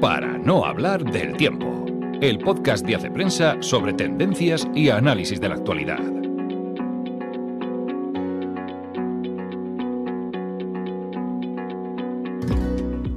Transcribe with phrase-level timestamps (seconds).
[0.00, 1.84] Para no hablar del tiempo,
[2.20, 5.98] el podcast de Hace Prensa sobre tendencias y análisis de la actualidad.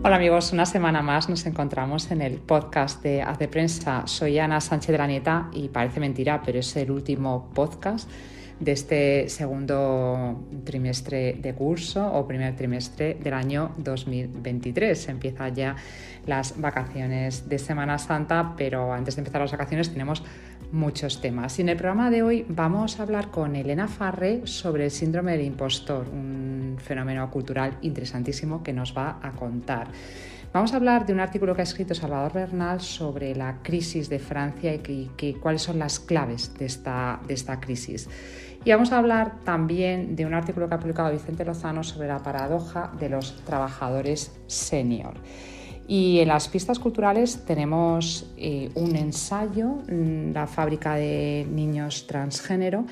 [0.04, 4.08] Hola amigos, una semana más nos encontramos en el podcast de Hace Prensa.
[4.08, 8.10] Soy Ana Sánchez de la Nieta y parece mentira, pero es el último podcast
[8.62, 15.10] de este segundo trimestre de curso o primer trimestre del año 2023.
[15.10, 15.76] Empieza ya
[16.28, 20.24] las vacaciones de Semana Santa, pero antes de empezar las vacaciones tenemos
[20.72, 21.58] muchos temas.
[21.58, 25.32] Y en el programa de hoy vamos a hablar con Elena Farre sobre el síndrome
[25.32, 29.88] del impostor, un fenómeno cultural interesantísimo que nos va a contar.
[30.54, 34.20] Vamos a hablar de un artículo que ha escrito Salvador Bernal sobre la crisis de
[34.20, 34.80] Francia y
[35.16, 38.10] que, cuáles son las claves de esta, de esta crisis.
[38.64, 42.20] Y vamos a hablar también de un artículo que ha publicado Vicente Lozano sobre la
[42.20, 45.16] paradoja de los trabajadores senior.
[45.88, 52.86] Y en las pistas culturales tenemos eh, un ensayo, mm, la fábrica de niños transgénero.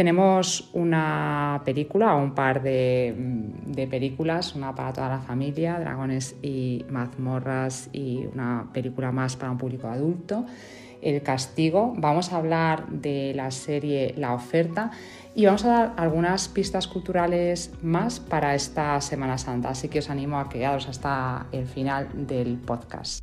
[0.00, 5.78] Tenemos una película o un par de, mm, de, películas, una para toda la familia,
[5.78, 10.46] Dragones y mazmorras y una película más para un público adulto.
[11.02, 14.90] El castigo, vamos a hablar de la serie La oferta
[15.34, 20.08] y vamos a dar algunas pistas culturales más para esta Semana Santa, así que os
[20.08, 23.22] animo a quedaros hasta el final del podcast.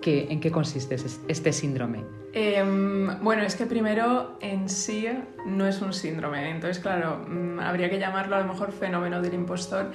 [0.00, 0.96] ¿qué, en qué consiste
[1.28, 2.04] este síndrome.
[2.32, 5.06] Em, bueno, es que primero en sí
[5.46, 9.34] no es un síndrome, entonces claro, mm, habría que llamarlo a lo mejor fenómeno del
[9.34, 9.90] impostor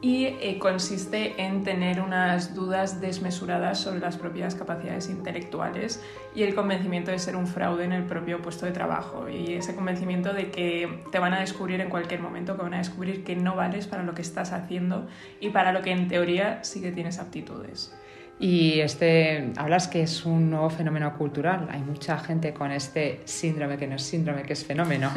[0.00, 6.02] y eh, consiste en tener unas dudas desmesuradas sobre las propias capacidades intelectuales
[6.34, 9.74] y el convencimiento de ser un fraude en el propio puesto de trabajo y ese
[9.74, 13.34] convencimiento de que te van a descubrir en cualquier momento, que van a descubrir que
[13.34, 15.06] no vales para lo que estás haciendo
[15.40, 17.94] y para lo que en teoría sí que tienes aptitudes.
[18.38, 21.68] Y este, hablas que es un nuevo fenómeno cultural.
[21.70, 25.10] Hay mucha gente con este síndrome que no es síndrome, que es fenómeno.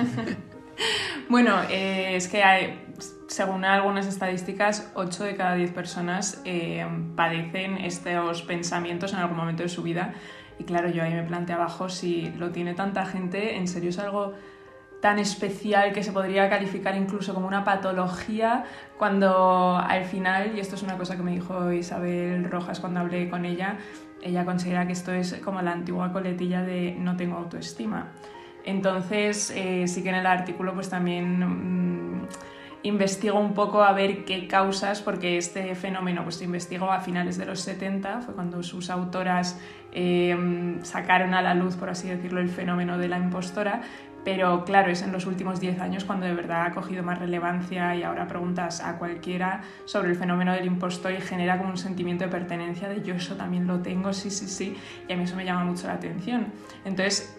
[1.29, 2.79] bueno, eh, es que hay,
[3.27, 6.85] según algunas estadísticas, 8 de cada 10 personas eh,
[7.15, 10.13] padecen estos pensamientos en algún momento de su vida.
[10.59, 13.99] Y claro, yo ahí me planteé abajo si lo tiene tanta gente, ¿en serio es
[13.99, 14.33] algo
[15.01, 18.65] tan especial que se podría calificar incluso como una patología
[18.97, 23.29] cuando al final, y esto es una cosa que me dijo Isabel Rojas cuando hablé
[23.29, 23.77] con ella,
[24.21, 28.11] ella considera que esto es como la antigua coletilla de no tengo autoestima.
[28.65, 32.27] Entonces, eh, sí que en el artículo pues también mm,
[32.83, 37.37] investigo un poco a ver qué causas, porque este fenómeno pues se investigó a finales
[37.37, 39.59] de los 70, fue cuando sus autoras
[39.93, 43.81] eh, sacaron a la luz, por así decirlo, el fenómeno de la impostora,
[44.27, 47.95] pero claro, es en los últimos 10 años cuando de verdad ha cogido más relevancia
[47.95, 52.25] y ahora preguntas a cualquiera sobre el fenómeno del impostor y genera como un sentimiento
[52.25, 54.75] de pertenencia de yo eso también lo tengo, sí, sí, sí,
[55.07, 56.47] y a mí eso me llama mucho la atención.
[56.83, 57.36] Entonces,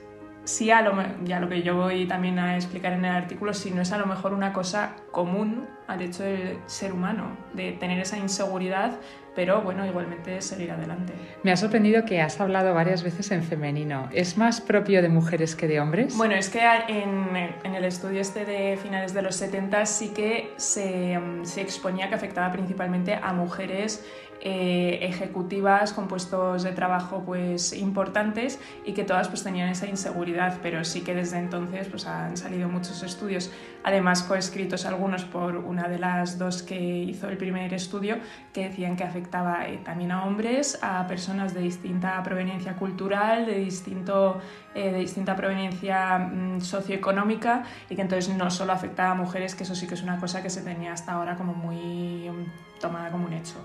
[0.48, 0.94] sí a lo,
[1.24, 3.98] ya lo que yo voy también a explicar en el artículo, si no es a
[3.98, 8.92] lo mejor una cosa común al hecho del ser humano, de tener esa inseguridad,
[9.34, 11.12] pero bueno, igualmente seguir adelante.
[11.42, 14.08] Me ha sorprendido que has hablado varias veces en femenino.
[14.10, 16.16] ¿Es más propio de mujeres que de hombres?
[16.16, 17.28] Bueno, es que en,
[17.62, 22.14] en el estudio este de finales de los 70 sí que se, se exponía que
[22.14, 24.02] afectaba principalmente a mujeres
[24.40, 30.58] eh, ejecutivas con puestos de trabajo pues importantes y que todas pues tenían esa inseguridad
[30.62, 33.50] pero sí que desde entonces pues han salido muchos estudios.
[33.82, 38.18] Además coescritos algunos por una de las dos que hizo el primer estudio
[38.52, 43.58] que decían que afectaba eh, también a hombres a personas de distinta proveniencia cultural de
[43.58, 44.40] distinto
[44.74, 49.64] eh, de distinta proveniencia mm, socioeconómica y que entonces no solo afectaba a mujeres que
[49.64, 53.10] eso sí que es una cosa que se tenía hasta ahora como muy mm, tomada
[53.10, 53.56] como un hecho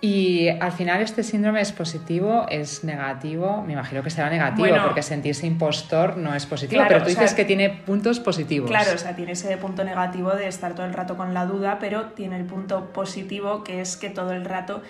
[0.00, 5.02] y al final este síndrome es positivo, es negativo, me imagino que será negativo porque
[5.02, 8.70] sentirse impostor no es positivo, pero tú dices que tiene puntos positivos.
[8.70, 11.78] Claro, o sea, tiene ese punto negativo de estar todo el rato con la duda,
[11.78, 14.82] pero tiene el punto positivo que es que todo el rato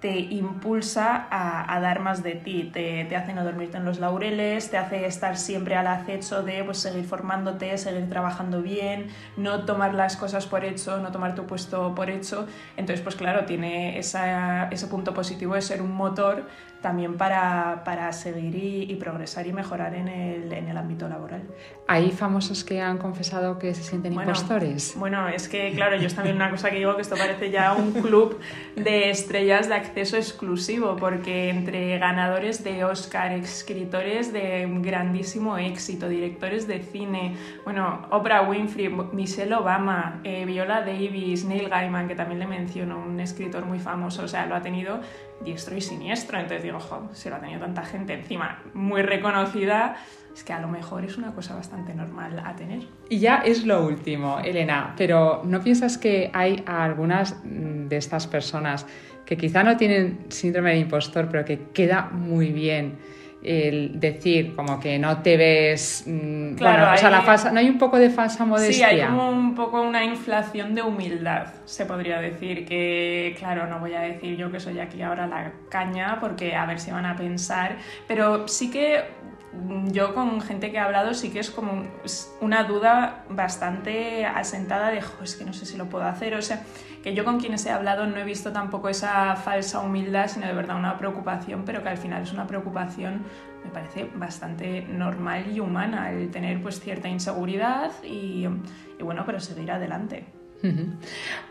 [0.00, 4.70] te impulsa a, dar más de ti, te, te, hace no dormirte en los laureles,
[4.70, 9.94] te hace estar siempre al acecho de pues, seguir formándote, seguir trabajando bien, no tomar
[9.94, 12.46] las cosas por hecho, no tomar tu puesto por hecho.
[12.76, 16.44] Entonces, pues claro, tiene ese punto positivo de ser un motor
[16.86, 21.42] también para, para seguir y, progresar y mejorar en el, en el, ámbito laboral.
[21.88, 24.94] ¿Hay famosos que han confesado que se sienten impostores?
[24.96, 27.72] Bueno, es que, claro, yo es también una cosa que digo que esto parece ya
[27.72, 28.38] un club
[28.76, 36.66] de estrellas de acceso exclusivo, porque entre ganadores de Oscar, escritores de grandísimo éxito, directores
[36.66, 37.34] de cine,
[37.64, 43.20] bueno, Oprah Winfrey, Michelle Obama, eh, Viola Davis, Neil Gaiman, que también le menciono, un
[43.20, 45.00] escritor muy famoso, o sea, lo ha tenido
[45.44, 46.38] diestro y siniestro.
[46.38, 49.96] Entonces digo, ojo, si lo ha tenido tanta gente encima muy reconocida,
[50.34, 52.82] es que a lo mejor es una cosa bastante normal a tener.
[53.08, 58.86] Y ya es lo último, Elena, pero ¿no piensas que hay algunas de estas personas
[59.26, 62.96] que quizá no tienen síndrome de impostor, pero que queda muy bien?
[63.46, 67.68] el decir como que no te ves mm, claro, o sea, la falsa, no hay
[67.68, 68.88] un poco de falsa modestia.
[68.88, 73.78] Sí, hay como un poco una inflación de humildad, se podría decir, que claro, no
[73.78, 77.06] voy a decir yo que soy aquí ahora la caña porque a ver si van
[77.06, 77.76] a pensar,
[78.08, 79.04] pero sí que
[79.86, 81.84] yo con gente que he hablado sí que es como
[82.40, 86.62] una duda bastante asentada de, es que no sé si lo puedo hacer, o sea,
[87.02, 90.52] que yo con quienes he hablado no he visto tampoco esa falsa humildad, sino de
[90.52, 93.22] verdad una preocupación, pero que al final es una preocupación,
[93.64, 98.46] me parece bastante normal y humana, el tener pues cierta inseguridad y,
[98.98, 100.35] y bueno, pero seguir adelante.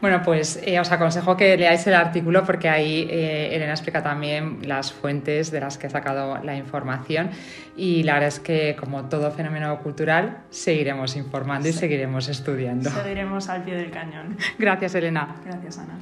[0.01, 4.59] Bueno, pues eh, os aconsejo que leáis el artículo porque ahí eh, Elena explica también
[4.67, 7.29] las fuentes de las que ha sacado la información
[7.77, 12.89] y la verdad es que como todo fenómeno cultural seguiremos informando y seguiremos estudiando.
[12.89, 14.37] Seguiremos al pie del cañón.
[14.57, 15.35] Gracias Elena.
[15.45, 15.95] Gracias Ana.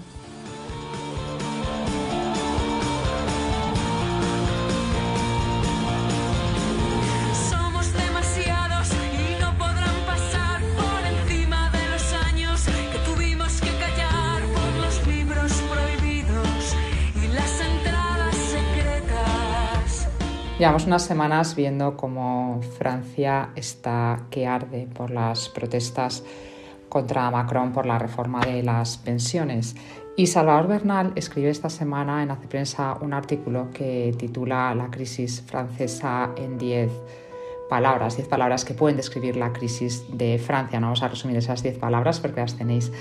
[20.59, 26.23] Llevamos unas semanas viendo cómo Francia está que arde por las protestas
[26.89, 29.75] contra Macron por la reforma de las pensiones.
[30.15, 35.41] Y Salvador Bernal escribe esta semana en Hace Prensa un artículo que titula La crisis
[35.41, 36.91] francesa en 10
[37.67, 40.79] palabras, 10 palabras que pueden describir la crisis de Francia.
[40.79, 42.91] No vamos a resumir esas 10 palabras porque las tenéis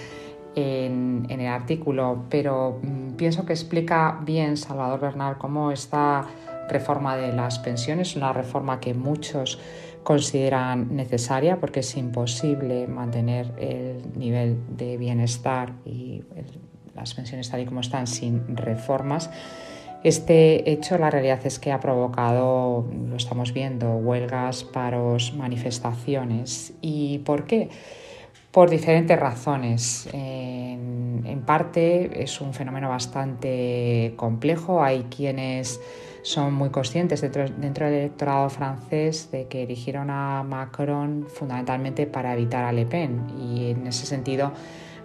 [0.55, 6.27] en, en el artículo, pero mm, pienso que explica bien Salvador Bernal cómo está
[6.73, 9.59] reforma de las pensiones, una reforma que muchos
[10.03, 16.23] consideran necesaria porque es imposible mantener el nivel de bienestar y
[16.95, 19.31] las pensiones tal y como están sin reformas.
[20.03, 26.75] Este hecho, la realidad es que ha provocado, lo estamos viendo, huelgas, paros, manifestaciones.
[26.81, 27.69] ¿Y por qué?
[28.51, 30.09] Por diferentes razones.
[30.13, 34.83] En, en parte es un fenómeno bastante complejo.
[34.83, 35.81] Hay quienes
[36.23, 42.65] son muy conscientes dentro, del electorado francés de que eligieron a Macron fundamentalmente para evitar
[42.65, 44.53] a Le Pen y en ese sentido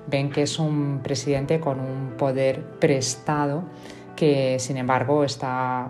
[0.07, 3.63] ven que es un presidente con un poder prestado
[4.15, 5.89] que sin embargo está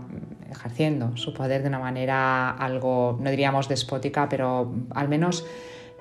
[0.50, 5.46] ejerciendo su poder de una manera algo, no diríamos despótica, pero al menos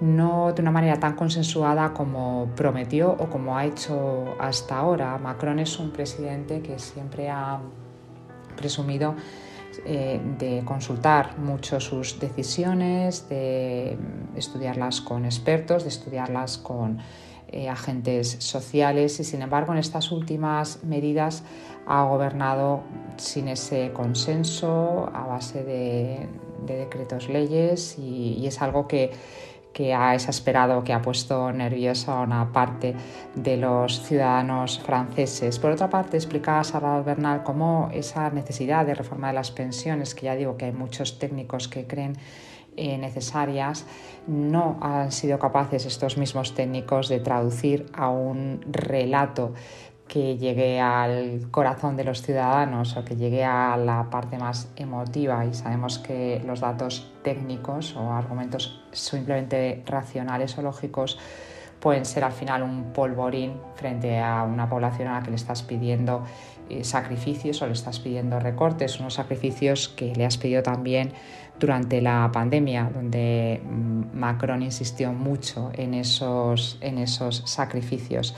[0.01, 5.17] no de una manera tan consensuada como prometió o como ha hecho hasta ahora.
[5.19, 7.61] Macron es un presidente que siempre ha
[8.57, 9.15] presumido
[9.85, 13.99] eh, de consultar mucho sus decisiones, de
[14.35, 16.99] estudiarlas con expertos, de estudiarlas con
[17.49, 21.45] eh, agentes sociales y sin embargo en estas últimas medidas
[21.87, 22.83] ha gobernado
[23.19, 26.29] sin ese consenso a base de,
[26.67, 29.13] decretos leyes y es algo que
[29.77, 32.95] que ha exasperado, que ha puesto nerviosa a una parte
[33.35, 35.59] de los ciudadanos franceses.
[35.59, 40.25] Por otra parte, explicaba Salvador Bernal cómo esa necesidad de reforma de las pensiones, que
[40.25, 42.17] ya digo que hay muchos técnicos que creen
[42.79, 43.85] eh, necesarias,
[44.27, 49.53] no han sido capaces estos mismos técnicos de traducir a un relato
[50.09, 55.45] que llegue al corazón de los ciudadanos o que llegue a la parte más emotiva
[55.45, 61.19] y sabemos que los datos técnicos o argumentos simplemente racionales o lógicos
[61.81, 65.63] pueden ser al final un polvorín frente a una población a la que le estás
[65.63, 66.25] pidiendo
[66.69, 71.13] eh, sacrificios o le estás pidiendo recortes, unos sacrificios que le has pedido también
[71.61, 78.35] durante la pandemia, donde mm, Macron insistió mucho en esos, en esos sacrificios.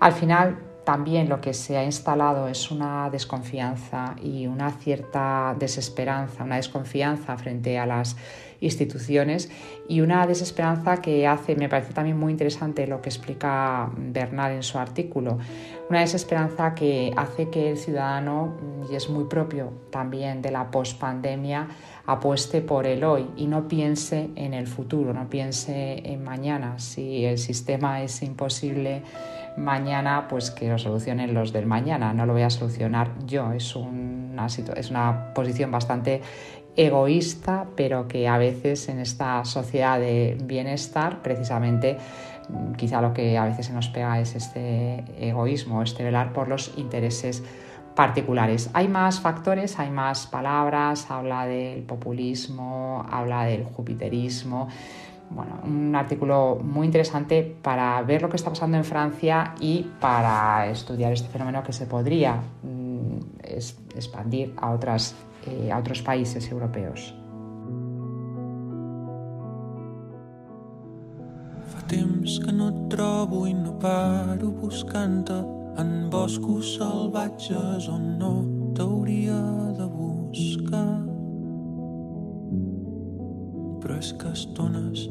[0.00, 0.58] Al final,
[0.90, 7.36] también lo que se ha instalado es una desconfianza y una cierta desesperanza, una desconfianza
[7.36, 8.16] frente a las
[8.58, 9.52] instituciones
[9.88, 14.64] y una desesperanza que hace, me parece también muy interesante lo que explica Bernal en
[14.64, 15.38] su artículo,
[15.88, 18.56] una desesperanza que hace que el ciudadano,
[18.90, 21.68] y es muy propio también de la pospandemia,
[22.06, 26.80] apueste por el hoy y no piense en el futuro, no piense en mañana.
[26.80, 29.04] Si el sistema es imposible
[29.60, 33.52] mañana, pues que lo solucionen los del mañana, no lo voy a solucionar yo.
[33.52, 36.22] Es una, es una posición bastante
[36.76, 41.98] egoísta, pero que a veces en esta sociedad de bienestar, precisamente,
[42.48, 46.48] mm, quizá lo que a veces se nos pega es este egoísmo, este velar por
[46.48, 47.42] los intereses
[47.94, 48.70] particulares.
[48.72, 54.68] Hay más factores, hay más palabras, habla del populismo, habla del jupiterismo.
[55.30, 60.68] Bueno, un artículo muy interesante para ver lo que está pasando en Francia y para
[60.68, 63.18] estudiar este fenómeno que se podría mm,
[63.94, 65.14] expandir a otras
[65.46, 67.14] eh, a otros países europeos.
[71.70, 75.38] Fa temps que no et trobo i no paro buscant-te
[75.80, 78.32] en boscos salvatges on no
[78.76, 79.38] t'hauria
[79.78, 80.98] de buscar.
[83.80, 85.06] Però és que estones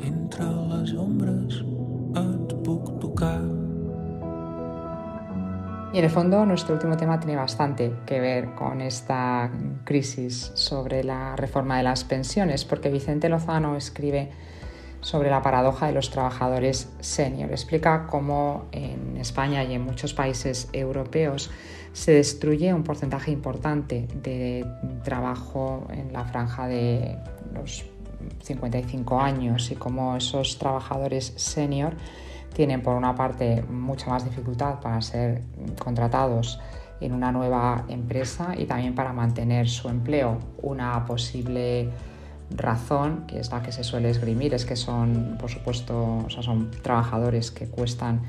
[0.00, 1.62] entre les ombres
[2.14, 3.40] et puc tocar.
[5.92, 9.50] Y en el fondo nuestro último tema tiene bastante que ver con esta
[9.84, 14.30] crisis sobre la reforma de las pensiones, porque Vicente Lozano escribe
[15.00, 17.50] sobre la paradoja de los trabajadores senior.
[17.50, 21.50] Explica cómo en España y en muchos países europeos
[21.92, 24.66] se destruye un porcentaje importante de
[25.02, 27.16] trabajo en la franja de
[27.54, 27.86] los
[28.42, 31.94] 55 años y cómo esos trabajadores senior
[32.54, 35.42] tienen por una parte mucha más dificultad para ser
[35.78, 36.58] contratados
[37.00, 40.38] en una nueva empresa y también para mantener su empleo.
[40.62, 41.90] Una posible
[42.50, 47.50] razón, que es la que se suele esgrimir, es que son, por supuesto, son trabajadores
[47.50, 48.22] que cuestan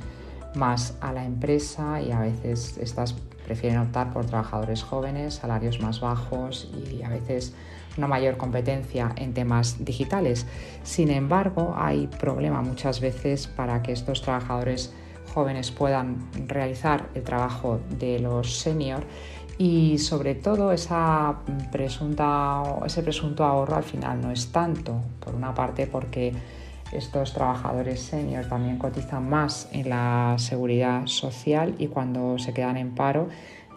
[0.55, 3.13] más a la empresa y a veces estas
[3.45, 7.53] prefieren optar por trabajadores jóvenes, salarios más bajos y a veces
[7.97, 10.45] una mayor competencia en temas digitales.
[10.83, 14.93] Sin embargo, hay problema muchas veces para que estos trabajadores
[15.33, 19.03] jóvenes puedan realizar el trabajo de los senior
[19.57, 21.39] y sobre todo esa
[21.71, 26.33] presunta, ese presunto ahorro al final no es tanto, por una parte porque
[26.91, 32.95] estos trabajadores senior también cotizan más en la seguridad social y cuando se quedan en
[32.95, 33.27] paro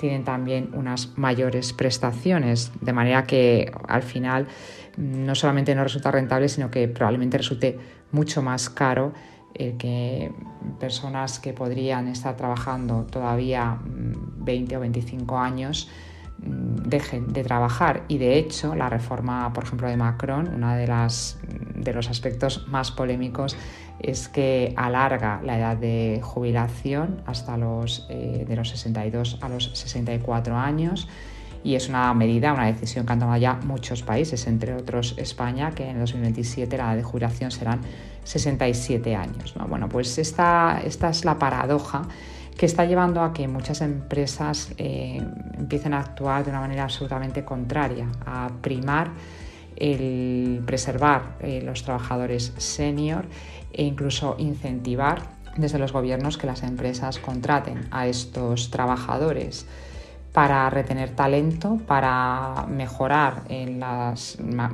[0.01, 4.49] tienen también unas mayores prestaciones, de manera que al final
[4.97, 7.79] no solamente no resulta rentable, sino que probablemente resulte
[8.11, 9.13] mucho más caro
[9.55, 10.33] el que
[10.79, 15.89] personas que podrían estar trabajando todavía 20 mm, o 25 años
[16.43, 20.87] dejen de trabajar y de hecho la reforma por ejemplo de Macron uno de,
[21.75, 23.57] de los aspectos más polémicos
[24.01, 29.71] es que alarga la edad de jubilación hasta los, eh, de los 62 a los
[29.79, 31.09] 64 años
[31.63, 35.73] y es una medida, una decisión que han tomado ya muchos países, entre otros España,
[35.73, 37.81] que en el 2027 la edad de jubilación serán
[38.25, 39.55] 67 años.
[39.69, 42.03] Bueno, pues esta, esta es la paradoja
[42.61, 45.17] que está llevando a que muchas empresas eh,
[45.57, 49.13] empiecen a actuar de una manera absolutamente contraria, a primar
[49.77, 53.25] el preservar eh, los trabajadores senior
[53.73, 55.23] e incluso incentivar
[55.57, 59.65] desde los gobiernos que las empresas contraten a estos trabajadores
[60.33, 63.43] para retener talento, para mejorar,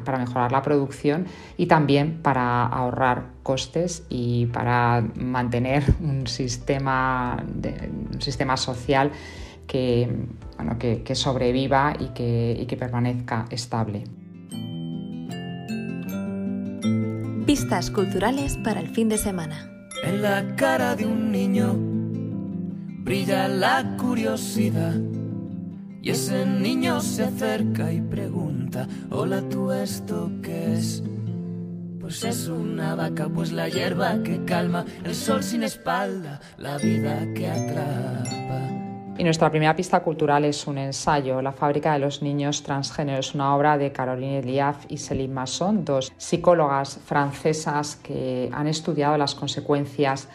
[0.05, 7.43] para mejorar la producción y también para ahorrar costes y para mantener un sistema,
[8.13, 9.13] un sistema social
[9.67, 10.27] que,
[10.79, 14.05] que, sobreviva y que, y que permanezca estable.
[17.47, 19.71] Pistas culturales para el fin de semana.
[20.05, 21.75] En la cara de un niño
[23.05, 24.95] brilla la curiosidad.
[26.07, 31.03] Y ese niño se acerca y pregunta, hola tú esto qué es?
[32.01, 37.27] Pues es una vaca, pues la hierba que calma, el sol sin espalda, la vida
[37.35, 39.17] que atrapa.
[39.19, 43.57] Y nuestra primera pista cultural es un ensayo, La fábrica de los niños transgéneros, una
[43.57, 50.29] obra de Caroline Eliaf y Céline Masson, dos psicólogas francesas que han estudiado las consecuencias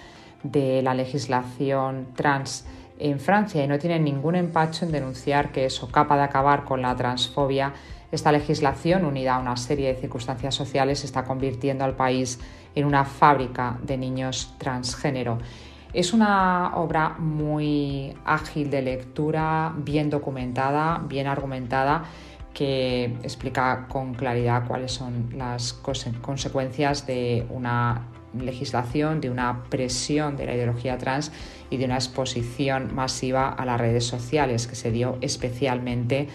[0.44, 2.66] de la legislación trans
[3.01, 6.81] en Francia y no tienen ningún empacho en denunciar que eso capa de acabar con
[6.81, 7.74] la transfobia.
[8.12, 12.39] Esta legislación, unida a una serie de circunstancias sociales, está convirtiendo al país
[12.75, 15.39] en una fábrica de niños transgénero.
[15.93, 22.03] Es una obra muy ágil de lectura, bien documentada, bien argumentada,
[22.53, 28.08] que explica con claridad cuáles son las consecuencias de una
[28.38, 31.32] legislación, de una presión de la ideología trans
[31.70, 36.28] y de una exposición masiva a las redes sociales que se dio especialmente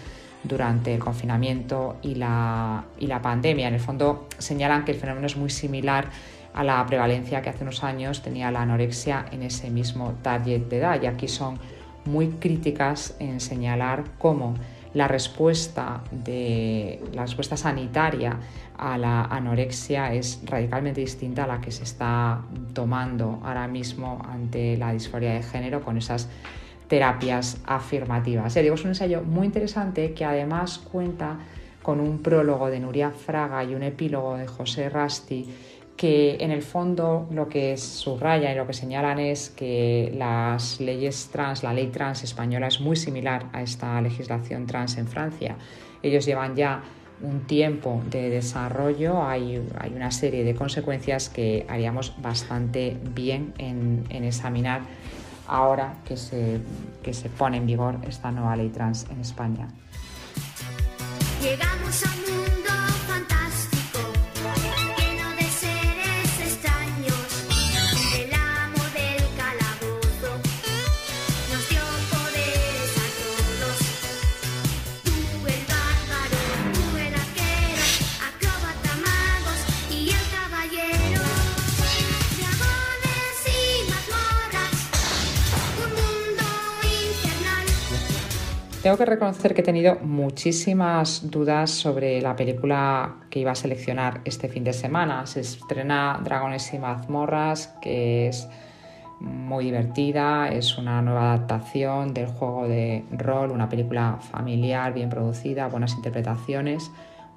[0.43, 3.67] durante el confinamiento y la, y la pandemia.
[3.67, 6.09] En el fondo señalan que el fenómeno es muy similar
[6.53, 10.77] a la prevalencia que hace unos años tenía la anorexia en ese mismo target de
[10.77, 11.59] edad y aquí son
[12.05, 14.55] muy críticas en señalar cómo
[14.97, 18.39] la respuesta, de, la respuesta sanitaria
[18.77, 22.41] a la anorexia es radicalmente distinta a la que se está
[22.73, 26.27] tomando ahora mismo ante la disforia de género con esas
[26.87, 28.55] terapias afirmativas.
[28.55, 31.37] Ya digo, es un ensayo muy interesante que además cuenta
[31.83, 35.47] con un prólogo de Nuria Fraga y un epílogo de José Rasti
[35.97, 41.29] que en el fondo lo que subrayan y lo que señalan es que las leyes
[41.31, 45.57] trans, la ley trans española es muy similar a esta legislación trans en Francia.
[46.03, 46.83] Ellos llevan ya
[47.21, 49.59] un tiempo de desarrollo, hay,
[49.93, 54.81] una serie de consecuencias que haríamos bastante bien en, examinar
[55.47, 56.59] ahora que se,
[57.01, 59.67] que se pone en vigor esta nueva ley trans en España.
[61.41, 62.66] Llegamos a mundo
[88.87, 94.21] Tengo que reconocer que he tenido muchísimas dudas sobre la película que iba a seleccionar
[94.23, 95.25] este fin de semana.
[95.25, 98.47] Se estrena Dragones y mazmorras, que es
[99.19, 105.67] muy divertida, es una nueva adaptación del juego de rol, una película familiar, bien producida,
[105.67, 106.89] buenas interpretaciones,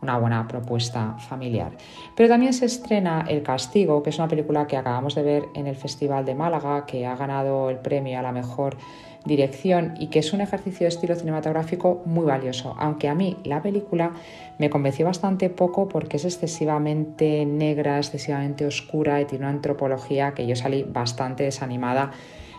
[0.03, 1.73] una buena propuesta familiar.
[2.15, 5.67] Pero también se estrena El Castigo, que es una película que acabamos de ver en
[5.67, 8.77] el Festival de Málaga, que ha ganado el premio a la mejor
[9.25, 13.63] dirección y que es un ejercicio de estilo cinematográfico muy valioso, aunque a mí la
[13.63, 14.13] película
[14.59, 20.47] me convenció bastante poco porque es excesivamente negra, excesivamente oscura y tiene una antropología que
[20.47, 22.13] yo salí bastante desanimada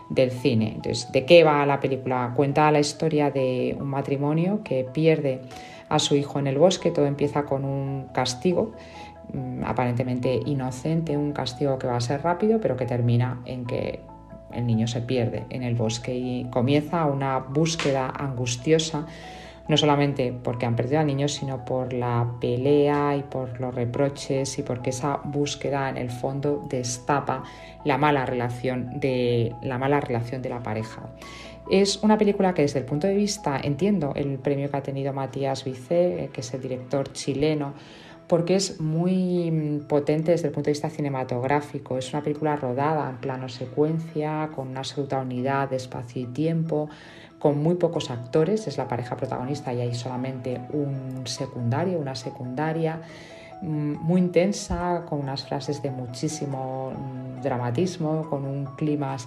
[0.10, 0.74] del cine.
[0.76, 2.34] Entonces, ¿de qué va la película?
[2.36, 5.42] Cuenta la historia de un matrimonio que pierde
[5.90, 8.74] a su hijo en el bosque, todo empieza con un castigo
[9.34, 14.02] mm, aparentemente inocente, un castigo que va a ser rápido, pero que termina en que
[14.54, 19.06] el niño se pierde en el bosque y comienza una búsqueda angustiosa,
[19.68, 24.60] no solamente porque han perdido al niño, sino por la pelea y por los reproches
[24.60, 27.44] y porque esa búsqueda en el fondo destapa
[27.86, 31.04] la mala relación de la, mala relación de la pareja.
[31.70, 35.14] Es una película que desde el punto de vista, entiendo el premio que ha tenido
[35.14, 37.74] Matías Vicé, que es el director chileno,
[38.32, 41.98] porque es muy mm, potente desde el punto de vista cinematográfico.
[41.98, 46.88] Es una película rodada en plano secuencia, con una absoluta unidad de espacio y tiempo,
[47.40, 53.02] con muy pocos actores, es la pareja protagonista y hay solamente un secundario, una secundaria
[53.64, 59.18] mm, muy intensa, con unas frases de muchísimo mm, dramatismo, con un clima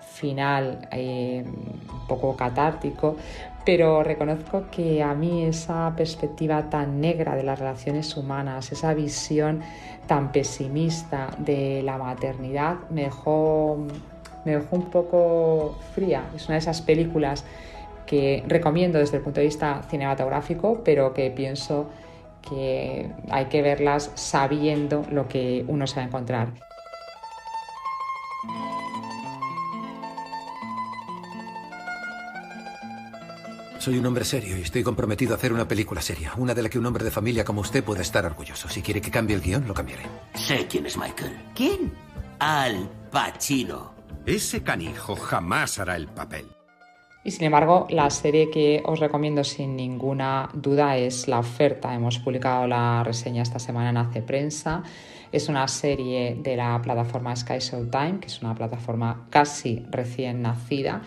[0.00, 3.16] final eh, un poco catártico,
[3.64, 9.60] pero reconozco que a mí esa perspectiva tan negra de las relaciones humanas, esa visión
[10.06, 13.86] tan pesimista de la maternidad, me dejó,
[14.44, 16.24] me dejó un poco fría.
[16.34, 17.44] Es una de esas películas
[18.06, 21.90] que recomiendo desde el punto de vista cinematográfico, pero que pienso
[22.48, 26.67] que hay que verlas sabiendo lo que uno se va a encontrar.
[33.78, 36.32] Soy un hombre serio y estoy comprometido a hacer una película seria.
[36.36, 38.68] Una de la que un hombre de familia como usted pueda estar orgulloso.
[38.68, 40.04] Si quiere que cambie el guion, lo cambiaré.
[40.34, 41.38] Sé quién es Michael.
[41.54, 41.92] ¿Quién?
[42.40, 43.94] Al Pacino.
[44.26, 46.57] Ese canijo jamás hará el papel.
[47.24, 51.94] Y sin embargo, la serie que os recomiendo sin ninguna duda es La Oferta.
[51.94, 54.82] Hemos publicado la reseña esta semana en Hace Prensa.
[55.32, 57.58] Es una serie de la plataforma Sky
[57.90, 61.02] Time, que es una plataforma casi recién nacida.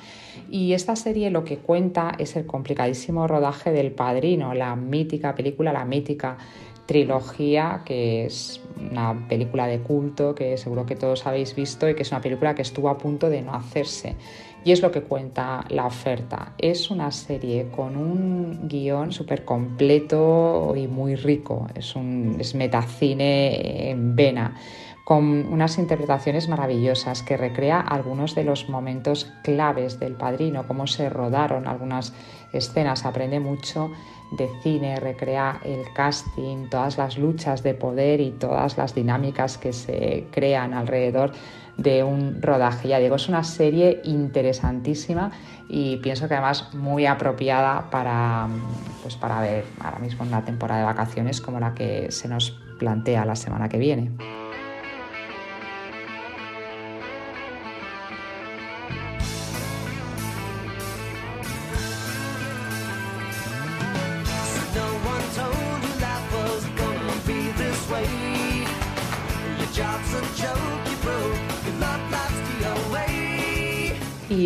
[0.50, 5.74] Y esta serie lo que cuenta es el complicadísimo rodaje del Padrino, la mítica película,
[5.74, 6.38] la mítica
[6.86, 12.02] trilogía, que es una película de culto que seguro que todos habéis visto y que
[12.02, 14.17] es una película que estuvo a punto de no hacerse.
[14.63, 16.54] Y es lo que cuenta la oferta.
[16.58, 21.67] Es una serie con un guion súper completo y muy rico.
[21.74, 24.56] Es, un, es metacine en vena
[25.04, 31.10] con unas interpretaciones maravillosas que recrea algunos de los momentos claves del padrino, cómo se
[31.10, 32.13] rodaron algunas
[32.54, 33.91] escenas, aprende mucho
[34.32, 39.74] de cine, recrea el casting, todas las luchas de poder y todas las dinámicas que
[39.74, 41.34] se crean alrededor
[41.77, 42.88] de un rodaje.
[42.88, 45.31] Ya digo, es una serie interesantísima
[45.67, 48.47] y pienso que además muy apropiada para,
[49.01, 53.25] pues para ver ahora mismo una temporada de vacaciones como la que se nos plantea
[53.25, 54.12] la semana que viene.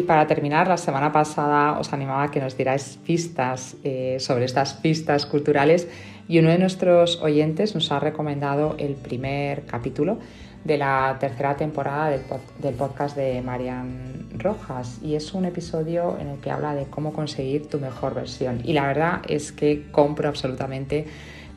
[0.06, 4.74] Para terminar, la semana pasada os animaba a que nos dierais pistas eh, sobre estas
[4.74, 5.88] pistas culturales
[6.28, 10.18] y uno de nuestros oyentes nos ha recomendado el primer capítulo
[10.64, 12.22] de la tercera temporada del,
[12.60, 17.14] del podcast de Marian Rojas y es un episodio en el que habla de cómo
[17.14, 21.06] conseguir tu mejor versión y la verdad es que compro absolutamente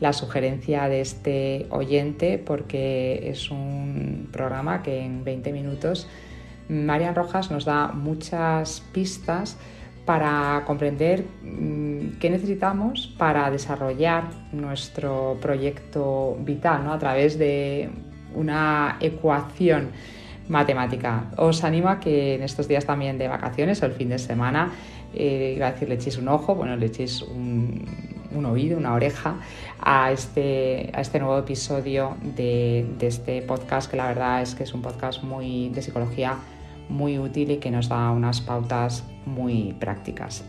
[0.01, 6.07] la sugerencia de este oyente porque es un programa que en 20 minutos
[6.69, 9.57] Marian Rojas nos da muchas pistas
[10.05, 16.93] para comprender mm, qué necesitamos para desarrollar nuestro proyecto vital ¿no?
[16.93, 17.91] a través de
[18.35, 19.91] una ecuación
[20.49, 21.27] matemática.
[21.37, 24.73] Os animo a que en estos días también de vacaciones o el fin de semana,
[25.15, 27.85] eh, iba a decir, le echéis un ojo, bueno, le echéis un,
[28.47, 29.37] oído, una oreja
[29.81, 34.73] a este, a este nuevo episodio de este podcast, que la verdad es que es
[34.73, 36.39] un podcast muy de psicología
[36.89, 40.45] muy útil y que nos da unas pautas muy prácticas.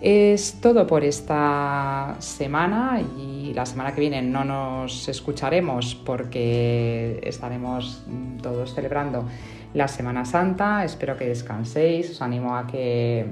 [0.00, 8.02] Es todo por esta semana y la semana que viene no nos escucharemos porque estaremos
[8.42, 9.26] todos celebrando
[9.74, 10.84] la Semana Santa.
[10.84, 13.26] Espero que descanséis, os animo a que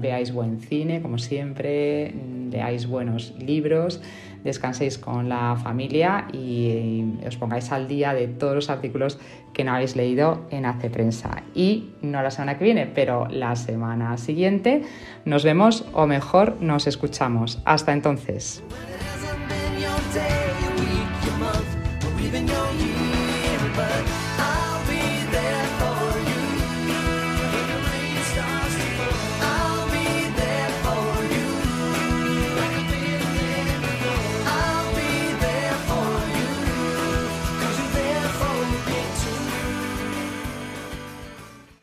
[0.00, 2.14] veáis buen cine, como siempre,
[2.50, 4.00] leáis buenos libros
[4.44, 9.18] descanséis con la familia y os pongáis al día de todos los artículos
[9.52, 11.42] que no habéis leído en Hace Prensa.
[11.54, 14.82] Y no la semana que viene, pero la semana siguiente
[15.24, 17.60] nos vemos o mejor nos escuchamos.
[17.64, 18.62] Hasta entonces.